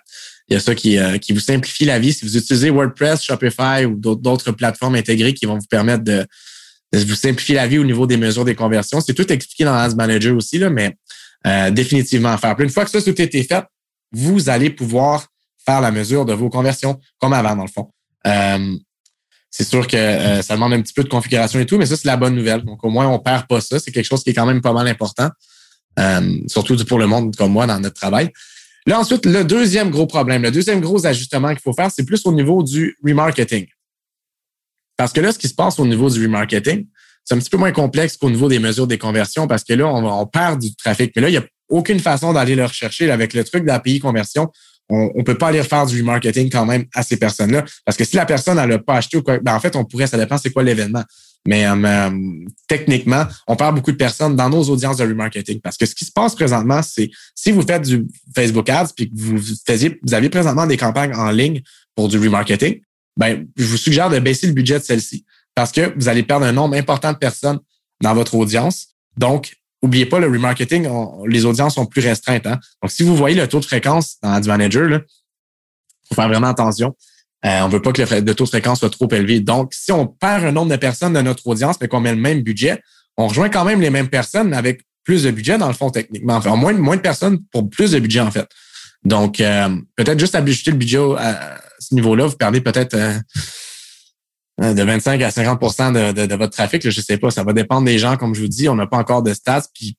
[0.49, 2.13] Il y a ça qui, qui vous simplifie la vie.
[2.13, 6.25] Si vous utilisez WordPress, Shopify ou d'autres plateformes intégrées qui vont vous permettre de,
[6.93, 9.01] vous simplifier la vie au niveau des mesures des conversions.
[9.01, 10.95] C'est tout expliqué dans Ads Manager aussi, là, mais
[11.71, 12.55] définitivement faire.
[12.55, 13.63] Puis une fois que ça, tout a été fait,
[14.11, 15.27] vous allez pouvoir
[15.65, 17.89] faire la mesure de vos conversions comme avant, dans le fond.
[18.27, 18.77] Euh,
[19.55, 21.95] c'est sûr que euh, ça demande un petit peu de configuration et tout, mais ça,
[21.95, 22.63] c'est la bonne nouvelle.
[22.63, 23.77] Donc, au moins, on perd pas ça.
[23.77, 25.29] C'est quelque chose qui est quand même pas mal important,
[25.99, 28.31] euh, surtout pour le monde comme moi dans notre travail.
[28.87, 32.25] Là, ensuite, le deuxième gros problème, le deuxième gros ajustement qu'il faut faire, c'est plus
[32.25, 33.67] au niveau du remarketing.
[34.97, 36.87] Parce que là, ce qui se passe au niveau du remarketing,
[37.23, 39.85] c'est un petit peu moins complexe qu'au niveau des mesures des conversions parce que là,
[39.85, 41.11] on, on perd du trafic.
[41.15, 44.51] Mais là, il n'y a aucune façon d'aller le rechercher avec le truc d'API conversion
[44.89, 47.63] on ne peut pas aller faire du remarketing quand même à ces personnes-là.
[47.85, 50.07] Parce que si la personne n'a pas acheté ou quoi, ben en fait, on pourrait,
[50.07, 51.03] ça dépend c'est quoi l'événement.
[51.45, 52.09] Mais euh, euh,
[52.67, 55.59] techniquement, on parle beaucoup de personnes dans nos audiences de remarketing.
[55.61, 59.09] Parce que ce qui se passe présentement, c'est si vous faites du Facebook Ads puis
[59.09, 61.61] que vous faisiez, vous avez présentement des campagnes en ligne
[61.95, 62.81] pour du remarketing,
[63.17, 65.25] ben, je vous suggère de baisser le budget de celle-ci.
[65.55, 67.59] Parce que vous allez perdre un nombre important de personnes
[68.01, 68.87] dans votre audience.
[69.17, 70.87] Donc, Oubliez pas, le remarketing,
[71.27, 72.47] les audiences sont plus restreintes.
[72.47, 72.57] Hein?
[72.81, 74.99] Donc, si vous voyez le taux de fréquence dans Ad Manager, il
[76.07, 76.95] faut faire vraiment attention.
[77.45, 79.41] Euh, on veut pas que le, taux de fréquence soit trop élevé.
[79.41, 82.21] Donc, si on perd un nombre de personnes de notre audience, mais qu'on met le
[82.21, 82.81] même budget,
[83.17, 86.35] on rejoint quand même les mêmes personnes, avec plus de budget, dans le fond, techniquement.
[86.35, 88.47] Enfin, moins, moins de personnes pour plus de budget, en fait.
[89.03, 89.67] Donc, euh,
[89.97, 93.19] peut-être juste ajuster le budget à, ce niveau-là, vous perdez peut-être euh,
[94.59, 96.87] de 25 à 50% de, de, votre trafic.
[96.87, 98.69] je sais pas, ça va dépendre des gens, comme je vous dis.
[98.69, 99.97] On n'a pas encore de stats, puis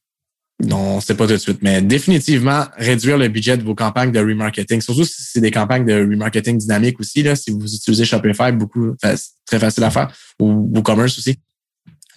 [0.62, 1.58] non, c'est pas tout de suite.
[1.62, 5.84] Mais définitivement, réduire le budget de vos campagnes de remarketing, surtout si c'est des campagnes
[5.84, 10.70] de remarketing dynamiques aussi, là, si vous utilisez Shopify, beaucoup, très facile à faire, ou
[10.74, 11.36] WooCommerce aussi,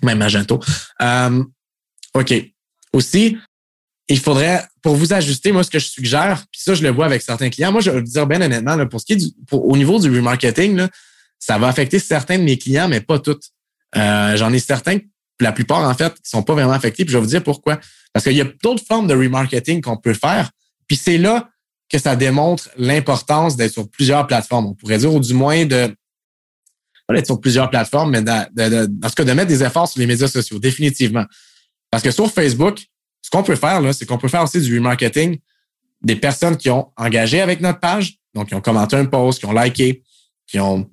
[0.04, 0.60] même Magento.
[1.02, 1.44] Euh,
[2.14, 2.34] OK.
[2.94, 3.38] Aussi,
[4.08, 7.08] il faudrait, pour vous ajuster, moi, ce que je suggère, puis ça, je le vois
[7.08, 9.18] avec certains clients, moi, je vais vous dire bien honnêtement, là, pour ce qui est
[9.18, 10.90] du, au niveau du remarketing, là,
[11.48, 13.52] ça va affecter certains de mes clients, mais pas toutes.
[13.96, 14.98] Euh, J'en ai certains,
[15.40, 17.06] la plupart en fait, qui sont pas vraiment affectés.
[17.06, 17.80] Puis je vais vous dire pourquoi.
[18.12, 20.52] Parce qu'il y a d'autres formes de remarketing qu'on peut faire.
[20.88, 21.50] Puis c'est là
[21.90, 24.66] que ça démontre l'importance d'être sur plusieurs plateformes.
[24.66, 25.96] On pourrait dire, ou du moins de
[27.08, 30.08] pas d'être sur plusieurs plateformes, mais de, de, cas de mettre des efforts sur les
[30.08, 31.24] médias sociaux, définitivement.
[31.90, 32.84] Parce que sur Facebook,
[33.22, 35.40] ce qu'on peut faire, là, c'est qu'on peut faire aussi du remarketing
[36.02, 39.46] des personnes qui ont engagé avec notre page, donc qui ont commenté un post, qui
[39.46, 40.04] ont liké,
[40.46, 40.90] qui ont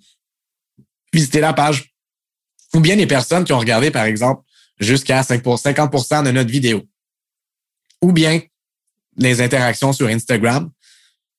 [1.15, 1.95] visiter la page.
[2.75, 4.43] Ou bien les personnes qui ont regardé, par exemple,
[4.79, 6.83] jusqu'à 5 50 de notre vidéo.
[8.03, 8.41] Ou bien
[9.17, 10.71] les interactions sur Instagram,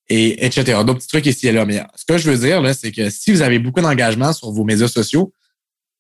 [0.08, 0.80] et etc.
[0.86, 1.66] D'autres petits trucs ici et là.
[1.66, 4.64] Mais ce que je veux dire, c'est que si vous avez beaucoup d'engagement sur vos
[4.64, 5.34] médias sociaux,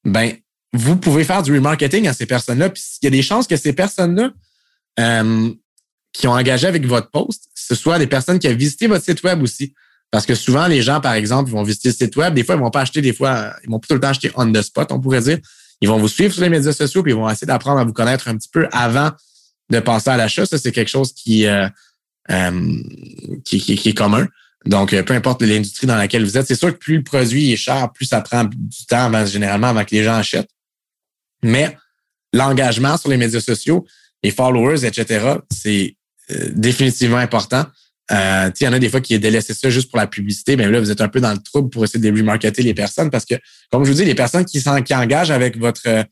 [0.03, 0.33] ben,
[0.73, 2.69] vous pouvez faire du remarketing à ces personnes-là.
[2.69, 4.31] Puis il y a des chances que ces personnes-là
[4.99, 5.51] euh,
[6.13, 9.23] qui ont engagé avec votre post, ce soit des personnes qui ont visité votre site
[9.23, 9.73] web aussi.
[10.15, 12.33] Parce que souvent, les gens, par exemple, vont visiter le site web.
[12.33, 14.31] Des fois, ils vont pas acheter, des fois, ils vont pas tout le temps acheter
[14.35, 15.39] on the spot, on pourrait dire.
[15.81, 17.91] Ils vont vous suivre sur les médias sociaux, puis ils vont essayer d'apprendre à vous
[17.91, 19.11] connaître un petit peu avant
[19.69, 20.45] de passer à l'achat.
[20.45, 21.67] Ça, c'est quelque chose qui, euh,
[22.31, 22.77] euh,
[23.43, 24.25] qui, qui, est commun.
[24.65, 27.51] Donc, euh, peu importe l'industrie dans laquelle vous êtes, c'est sûr que plus le produit
[27.51, 30.47] est cher, plus ça prend du temps généralement avant que les gens achètent.
[31.43, 31.77] Mais
[32.31, 33.85] l'engagement sur les médias sociaux,
[34.23, 35.97] les followers, etc., c'est
[36.53, 37.65] définitivement important.
[38.11, 40.69] Euh, il y en a des fois qui délaissé ça juste pour la publicité, mais
[40.69, 43.25] là, vous êtes un peu dans le trouble pour essayer de remarketer les personnes parce
[43.25, 43.35] que,
[43.71, 46.05] comme je vous dis, les personnes qui, qui engagent avec votre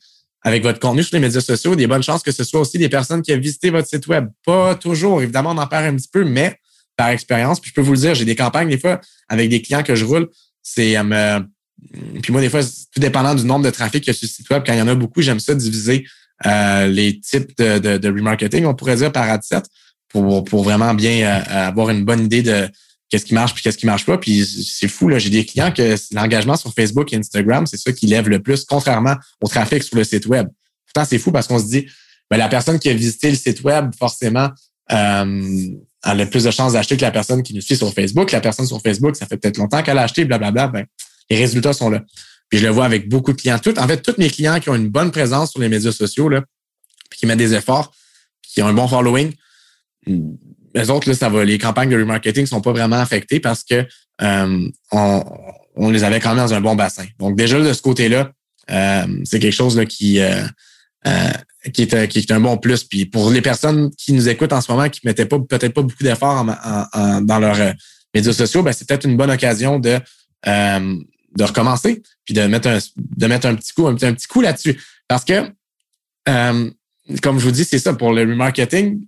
[0.45, 2.89] avec votre contenu sur les médias sociaux, des bonnes chances que ce soit aussi des
[2.89, 4.27] personnes qui ont visité votre site web.
[4.45, 6.60] Pas toujours, évidemment, on en perd un petit peu, mais
[6.97, 9.62] par expérience, puis je peux vous le dire, j'ai des campagnes des fois avec des
[9.62, 10.29] clients que je roule,
[10.62, 11.39] c'est euh,
[12.21, 14.32] puis moi, des fois, tout dépendant du nombre de trafic qu'il y a sur le
[14.32, 16.06] site web, quand il y en a beaucoup, j'aime ça diviser
[16.45, 19.65] euh, les types de, de, de, remarketing, on pourrait dire par ad set
[20.13, 22.69] pour, pour vraiment bien euh, avoir une bonne idée de
[23.10, 24.17] qu'est-ce qui marche puis qu'est-ce qui marche pas.
[24.17, 27.91] Puis c'est fou, là, j'ai des clients que l'engagement sur Facebook et Instagram, c'est ça
[27.91, 30.47] qui lève le plus, contrairement au trafic sur le site web.
[30.86, 31.88] Pourtant, c'est fou parce qu'on se dit,
[32.30, 34.49] ben, la personne qui a visité le site web, forcément,
[34.91, 35.67] euh,
[36.06, 38.32] elle a plus de chances d'acheter que la personne qui nous suit sur Facebook.
[38.32, 40.67] La personne sur Facebook, ça fait peut-être longtemps qu'elle a acheté, blablabla.
[40.67, 40.86] Ben,
[41.30, 42.04] les résultats sont là.
[42.49, 43.60] Puis je le vois avec beaucoup de clients.
[43.78, 46.43] En fait, tous mes clients qui ont une bonne présence sur les médias sociaux, là,
[47.10, 47.91] puis qui mettent des efforts,
[48.43, 49.34] qui ont un bon following,
[50.06, 53.86] les autres, là, ça va, les campagnes de remarketing sont pas vraiment affectées parce que
[54.22, 55.24] euh, on,
[55.76, 57.06] on, les avait quand même dans un bon bassin.
[57.20, 58.32] Donc déjà de ce côté-là,
[58.72, 60.44] euh, c'est quelque chose là, qui euh,
[61.74, 62.84] qui est, qui est un bon plus.
[62.84, 65.82] Puis pour les personnes qui nous écoutent en ce moment, qui mettaient pas peut-être pas
[65.82, 66.46] beaucoup d'efforts
[67.22, 67.74] dans leurs
[68.13, 70.00] médias sociaux, ben, c'est peut-être une bonne occasion de
[70.46, 74.80] de recommencer puis de mettre un de mettre un petit coup un, petit coup là-dessus
[75.08, 75.52] parce que
[77.22, 77.94] comme je vous dis, c'est ça.
[77.94, 79.06] Pour le remarketing,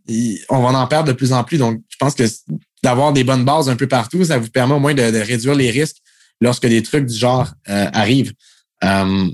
[0.50, 1.58] on va en perdre de plus en plus.
[1.58, 2.24] Donc, je pense que
[2.84, 5.72] d'avoir des bonnes bases un peu partout, ça vous permet au moins de, réduire les
[5.72, 5.98] risques
[6.42, 8.34] lorsque des trucs du genre euh, arrivent.
[8.84, 9.30] Euh,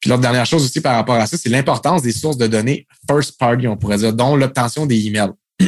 [0.00, 2.86] puis l'autre dernière chose aussi par rapport à ça, c'est l'importance des sources de données
[3.08, 5.30] first party, on pourrait dire, dont l'obtention des emails.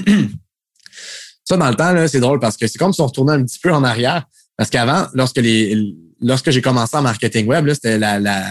[1.45, 3.59] ça, dans le temps, c'est drôle parce que c'est comme si on retournait un petit
[3.59, 4.25] peu en arrière.
[4.57, 8.47] Parce qu'avant, lorsque les lorsque j'ai commencé en marketing web, c'était la, la,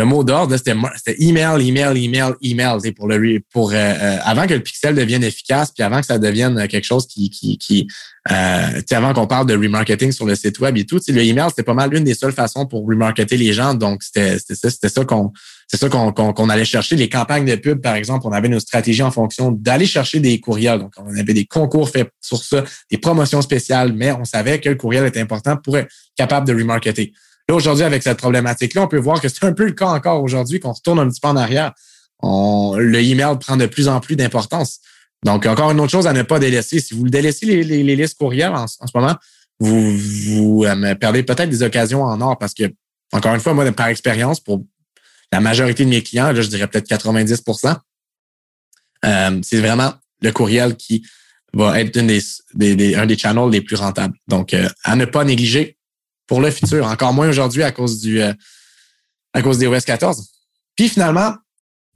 [0.00, 0.74] le mot d'ordre, c'était
[1.18, 5.72] email, email, email, email, pour le pour euh, euh, avant que le pixel devienne efficace,
[5.72, 7.86] puis avant que ça devienne quelque chose qui qui, qui
[8.30, 11.64] euh, avant qu'on parle de remarketing sur le site web et tout, le email c'était
[11.64, 15.04] pas mal l'une des seules façons pour remarketer les gens, donc c'était ça, c'était ça
[15.04, 15.32] qu'on
[15.68, 16.96] c'est ça qu'on qu'on allait chercher.
[16.96, 20.40] Les campagnes de pub, par exemple, on avait nos stratégies en fonction d'aller chercher des
[20.40, 20.80] courriels.
[20.80, 24.70] Donc, on avait des concours faits sur ça, des promotions spéciales, mais on savait que
[24.70, 27.12] le courriel était important pour être capable de remarketer.
[27.50, 30.22] Là, aujourd'hui, avec cette problématique-là, on peut voir que c'est un peu le cas encore
[30.22, 31.72] aujourd'hui, qu'on retourne un petit peu en arrière.
[32.20, 34.78] On, le email prend de plus en plus d'importance.
[35.24, 36.78] Donc, encore une autre chose à ne pas délaisser.
[36.78, 39.16] Si vous délaissez les, listes courriels en, ce moment,
[39.58, 42.72] vous, euh, perdez peut-être des occasions en or parce que,
[43.12, 44.64] encore une fois, moi, par expérience, pour
[45.32, 47.76] la majorité de mes clients, là, je dirais peut-être 90%
[49.04, 51.04] euh, c'est vraiment le courriel qui
[51.52, 54.14] va être un des channels les plus rentables.
[54.28, 55.79] Donc, euh, à ne pas négliger
[56.30, 56.86] pour le futur.
[56.86, 58.32] Encore moins aujourd'hui à cause du euh,
[59.32, 60.30] à cause des OS 14.
[60.76, 61.34] Puis finalement,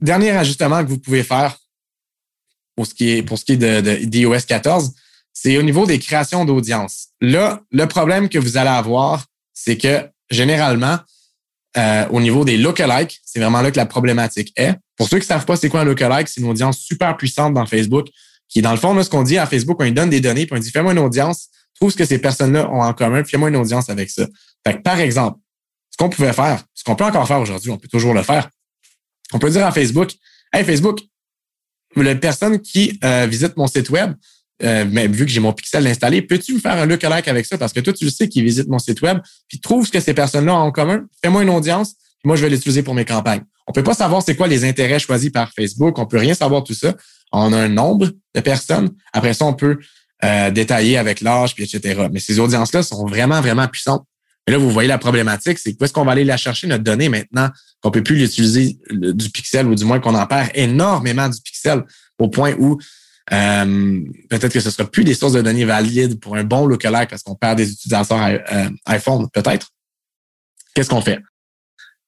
[0.01, 1.57] dernier ajustement que vous pouvez faire
[2.75, 4.91] pour ce qui est pour ce qui est de, de d'iOS 14,
[5.31, 7.07] c'est au niveau des créations d'audience.
[7.21, 10.99] Là, le problème que vous allez avoir, c'est que généralement,
[11.77, 14.75] euh, au niveau des lookalikes, c'est vraiment là que la problématique est.
[14.97, 17.53] Pour ceux qui ne savent pas c'est quoi un lookalike, c'est une audience super puissante
[17.53, 18.07] dans Facebook,
[18.49, 20.45] qui dans le fond, là, ce qu'on dit à Facebook, on lui donne des données,
[20.45, 23.31] puis on dit fais-moi une audience trouve ce que ces personnes-là ont en commun, puis
[23.31, 24.27] fais-moi une audience avec ça.
[24.65, 25.39] Fait par exemple,
[25.91, 28.49] ce qu'on pouvait faire, ce qu'on peut encore faire aujourd'hui, on peut toujours le faire.
[29.33, 30.11] On peut dire à Facebook,
[30.53, 31.01] Hey Facebook,
[31.95, 34.13] la personne qui euh, visite mon site web,
[34.63, 37.57] euh, mais vu que j'ai mon pixel installé, peux-tu me faire un lookalike avec ça?
[37.57, 39.99] Parce que toi, tu le sais qui visite mon site web, puis trouve ce que
[39.99, 43.05] ces personnes-là ont en commun, fais-moi une audience, puis moi, je vais l'utiliser pour mes
[43.05, 43.43] campagnes.
[43.67, 46.63] On peut pas savoir c'est quoi les intérêts choisis par Facebook, on peut rien savoir
[46.63, 46.95] tout ça.
[47.31, 48.91] On a un nombre de personnes.
[49.11, 49.79] Après ça, on peut
[50.23, 52.07] euh, détaillé avec l'âge, puis etc.
[52.11, 54.05] Mais ces audiences-là sont vraiment, vraiment puissantes.
[54.47, 56.83] Et là, vous voyez la problématique, c'est où est-ce qu'on va aller la chercher, notre
[56.83, 57.49] donnée, maintenant?
[57.81, 61.83] Qu'on peut plus l'utiliser du pixel, ou du moins qu'on en perd énormément du pixel,
[62.19, 62.77] au point où
[63.33, 67.09] euh, peut-être que ce sera plus des sources de données valides pour un bon lookalike
[67.09, 69.71] parce qu'on perd des utilisateurs euh, iPhone, peut-être.
[70.75, 71.19] Qu'est-ce qu'on fait?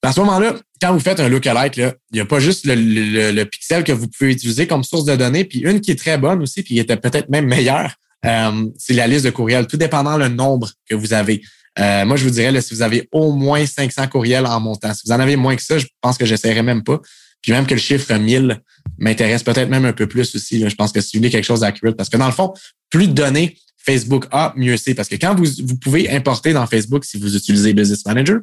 [0.07, 3.83] À ce moment-là, quand vous faites un lookalike, il n'y a pas juste le, pixel
[3.83, 6.63] que vous pouvez utiliser comme source de données, puis une qui est très bonne aussi,
[6.63, 7.93] puis qui était peut-être même meilleure,
[8.25, 11.41] euh, c'est la liste de courriels, tout dépendant le nombre que vous avez.
[11.77, 15.01] Euh, moi, je vous dirais, si vous avez au moins 500 courriels en montant, si
[15.05, 17.01] vous en avez moins que ça, je pense que j'essaierai même pas.
[17.41, 18.61] Puis même que le chiffre 1000
[18.99, 20.69] m'intéresse peut-être même un peu plus aussi.
[20.69, 22.53] je pense que si vous voulez quelque chose d'accurate, parce que dans le fond,
[22.89, 24.93] plus de données Facebook a, mieux c'est.
[24.93, 28.39] Parce que quand vous, vous pouvez importer dans Facebook, si vous utilisez Business Manager,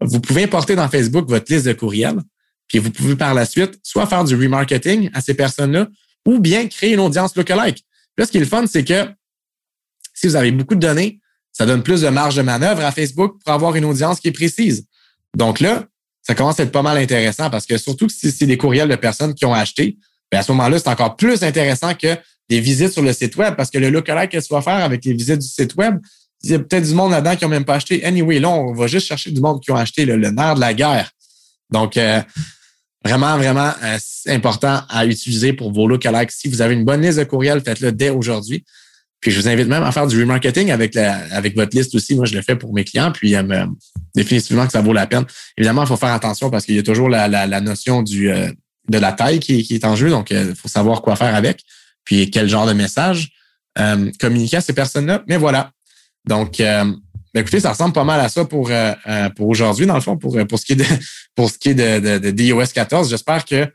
[0.00, 2.20] vous pouvez importer dans Facebook votre liste de courriels,
[2.68, 5.88] puis vous pouvez par la suite soit faire du remarketing à ces personnes-là
[6.26, 7.84] ou bien créer une audience lookalike.
[8.16, 9.08] Là, ce qui est le fun, c'est que
[10.14, 11.20] si vous avez beaucoup de données,
[11.52, 14.32] ça donne plus de marge de manœuvre à Facebook pour avoir une audience qui est
[14.32, 14.86] précise.
[15.36, 15.86] Donc là,
[16.22, 18.96] ça commence à être pas mal intéressant parce que surtout si c'est des courriels de
[18.96, 19.96] personnes qui ont acheté,
[20.30, 22.16] bien à ce moment-là, c'est encore plus intéressant que
[22.48, 25.04] des visites sur le site web parce que le lookalike, qu'est-ce qu'il va faire avec
[25.04, 25.98] les visites du site web?
[26.44, 28.04] Il y a peut-être du monde là-dedans qui n'ont même pas acheté.
[28.04, 30.72] Anyway, là, on va juste chercher du monde qui ont acheté le, nerf de la
[30.72, 31.10] guerre.
[31.70, 32.22] Donc, euh,
[33.04, 33.98] vraiment, vraiment euh,
[34.28, 36.30] important à utiliser pour vos lookalikes.
[36.30, 38.64] Si vous avez une bonne liste de courriels, faites-le dès aujourd'hui.
[39.20, 42.14] Puis je vous invite même à faire du remarketing avec la, avec votre liste aussi.
[42.14, 43.10] Moi, je le fais pour mes clients.
[43.10, 43.66] Puis euh,
[44.14, 45.24] définitivement que ça vaut la peine.
[45.56, 48.98] Évidemment, il faut faire attention parce qu'il y a toujours la, la, notion du, de
[48.98, 50.08] la taille qui, qui, est en jeu.
[50.08, 51.64] Donc, il faut savoir quoi faire avec.
[52.04, 53.30] Puis quel genre de message
[54.18, 55.22] communiquer à ces personnes-là.
[55.28, 55.70] Mais voilà,
[56.28, 56.84] donc, euh,
[57.34, 60.00] ben, écoutez, ça ressemble pas mal à ça pour, euh, euh, pour aujourd'hui, dans le
[60.00, 60.84] fond, pour, pour ce qui est de,
[61.34, 63.10] pour ce qui est de, de, d'iOS 14.
[63.10, 63.66] J'espère que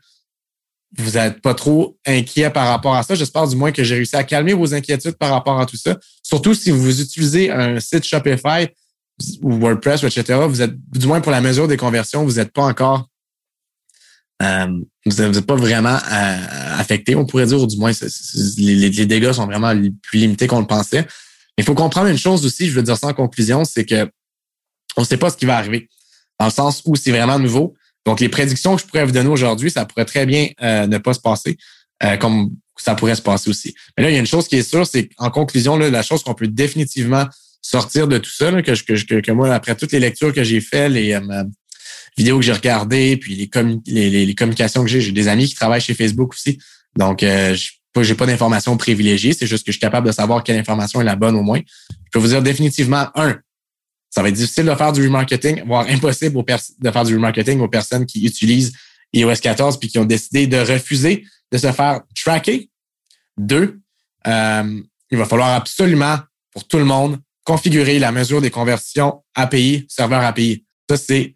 [0.96, 3.14] vous n'êtes pas trop inquiet par rapport à ça.
[3.16, 5.98] J'espère du moins que j'ai réussi à calmer vos inquiétudes par rapport à tout ça.
[6.22, 8.68] Surtout si vous utilisez un site Shopify
[9.42, 12.62] ou WordPress, etc., vous êtes, du moins pour la mesure des conversions, vous n'êtes pas
[12.62, 13.08] encore
[15.06, 15.98] vous n'êtes pas vraiment
[16.78, 17.92] affecté, on pourrait dire, ou du moins
[18.58, 21.06] les, dégâts sont vraiment plus limités qu'on le pensait.
[21.58, 24.10] Il faut comprendre une chose aussi, je veux dire ça en conclusion, c'est que
[24.96, 25.88] on ne sait pas ce qui va arriver.
[26.38, 27.74] Dans le sens où c'est vraiment nouveau.
[28.06, 30.98] Donc, les prédictions que je pourrais vous donner aujourd'hui, ça pourrait très bien euh, ne
[30.98, 31.56] pas se passer,
[32.02, 33.74] euh, comme ça pourrait se passer aussi.
[33.96, 36.02] Mais là, il y a une chose qui est sûre, c'est qu'en conclusion, là, la
[36.02, 37.26] chose qu'on peut définitivement
[37.62, 40.90] sortir de tout ça, que, que, que, moi, après toutes les lectures que j'ai faites,
[40.90, 41.44] les, euh,
[42.16, 45.00] vidéos que j'ai regardées, puis les, les, communications que j'ai.
[45.00, 46.58] J'ai des amis qui travaillent chez Facebook aussi.
[46.96, 49.32] Donc, euh, je n'ai pas d'informations privilégiées.
[49.32, 51.60] C'est juste que je suis capable de savoir quelle information est la bonne au moins.
[51.90, 53.38] Je peux vous dire définitivement, un,
[54.10, 56.36] ça va être difficile de faire du remarketing, voire impossible
[56.78, 58.72] de faire du remarketing aux personnes qui utilisent
[59.12, 62.68] iOS 14 puis qui ont décidé de refuser de se faire tracker.
[63.36, 63.80] Deux,
[64.26, 66.18] euh, il va falloir absolument,
[66.52, 70.64] pour tout le monde, configurer la mesure des conversions API, serveur API.
[70.88, 71.34] Ça, c'est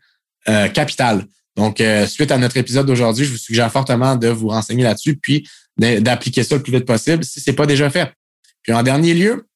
[0.49, 1.27] euh, capital.
[1.57, 5.17] Donc, euh, suite à notre épisode d'aujourd'hui, je vous suggère fortement de vous renseigner là-dessus,
[5.17, 5.47] puis
[5.79, 8.13] d'appliquer ça le plus vite possible si ce n'est pas déjà fait.
[8.63, 9.47] Puis en dernier lieu,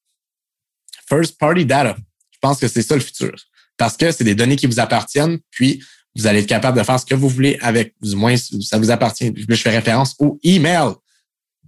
[1.09, 1.97] first party data.
[2.31, 3.35] Je pense que c'est ça le futur.
[3.77, 5.83] Parce que c'est des données qui vous appartiennent, puis
[6.17, 8.91] vous allez être capable de faire ce que vous voulez avec, du moins, ça vous
[8.91, 9.33] appartient.
[9.49, 10.93] Je fais référence au email.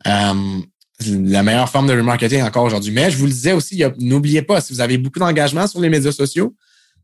[0.06, 0.60] Euh,
[1.06, 2.92] la meilleure forme de remarketing encore aujourd'hui.
[2.92, 5.88] Mais je vous le disais aussi, n'oubliez pas, si vous avez beaucoup d'engagement sur les
[5.88, 6.54] médias sociaux,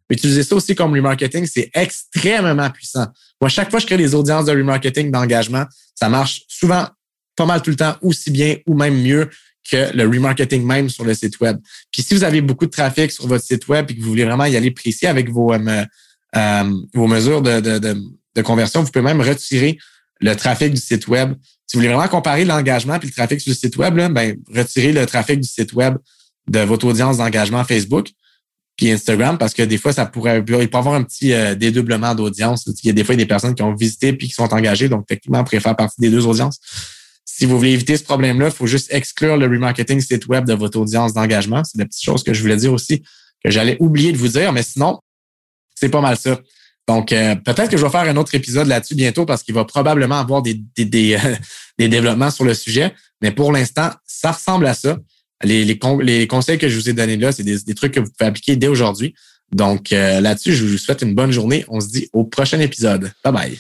[0.09, 3.07] utilisez ça aussi comme remarketing, c'est extrêmement puissant.
[3.41, 6.87] Moi, chaque fois que je crée des audiences de remarketing d'engagement, ça marche souvent
[7.41, 9.31] pas mal tout le temps, aussi bien ou même mieux
[9.71, 11.57] que le remarketing même sur le site web.
[11.91, 14.27] Puis si vous avez beaucoup de trafic sur votre site web et que vous voulez
[14.27, 15.85] vraiment y aller précis avec vos, euh,
[16.37, 19.79] euh, mesures de, conversion, vous pouvez même retirer
[20.21, 21.33] le trafic du site web.
[21.67, 24.93] Si vous voulez vraiment comparer l'engagement puis le trafic sur le site web, ben, retirez
[24.93, 25.97] le trafic du site web
[26.47, 28.09] de votre audience d'engagement Facebook
[28.77, 32.15] puis Instagram parce que des fois, ça pourrait, il y avoir un petit euh, dédoublement
[32.15, 32.67] d'audience.
[32.67, 35.07] Il y a des fois des personnes qui ont visité puis qui sont engagées, donc
[35.07, 36.59] techniquement, on pourrait faire partie des deux audiences.
[37.25, 40.55] Si vous voulez éviter ce problème-là, il faut juste exclure le remarketing site web de
[40.55, 41.63] votre audience d'engagement.
[41.65, 43.03] C'est la petite chose que je voulais dire aussi,
[43.43, 45.01] que j'allais oublier de vous dire, mais sinon,
[45.75, 46.39] c'est pas mal ça.
[46.89, 49.65] Donc, euh, peut-être que je vais faire un autre épisode là-dessus bientôt parce qu'il va
[49.65, 51.37] probablement avoir des, des, des, euh,
[51.79, 52.93] des, développements sur le sujet.
[53.23, 54.99] Mais pour l'instant, ça ressemble à ça.
[55.43, 58.01] Les, les, les, conseils que je vous ai donnés là, c'est des, des trucs que
[58.01, 59.15] vous pouvez appliquer dès aujourd'hui.
[59.53, 61.65] Donc, euh, là-dessus, je vous souhaite une bonne journée.
[61.69, 63.13] On se dit au prochain épisode.
[63.25, 63.59] Bye bye.